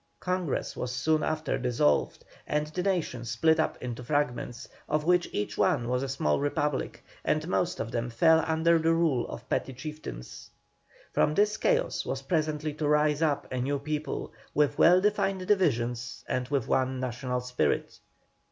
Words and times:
Congress 0.19 0.75
was 0.75 0.91
soon 0.91 1.21
after 1.21 1.59
dissolved, 1.59 2.25
and 2.47 2.65
the 2.65 2.81
nation 2.81 3.23
split 3.23 3.59
up 3.59 3.77
into 3.83 4.03
fragments, 4.03 4.67
of 4.89 5.03
which 5.03 5.29
each 5.31 5.59
one 5.59 5.87
was 5.87 6.01
a 6.01 6.09
small 6.09 6.39
republic, 6.39 7.05
and 7.23 7.47
most 7.47 7.79
of 7.79 7.91
them 7.91 8.09
fell 8.09 8.43
under 8.47 8.79
the 8.79 8.91
rule 8.91 9.27
of 9.27 9.47
petty 9.47 9.71
chieftains. 9.73 10.49
From 11.13 11.35
this 11.35 11.55
chaos 11.55 12.03
was 12.03 12.23
presently 12.23 12.73
to 12.73 12.87
rise 12.87 13.21
up 13.21 13.45
a 13.53 13.59
new 13.61 13.77
people, 13.77 14.33
with 14.55 14.79
well 14.79 15.01
defined 15.01 15.45
divisions 15.45 16.25
and 16.27 16.47
with 16.47 16.67
one 16.67 16.99
national 16.99 17.41
spirit. 17.41 17.99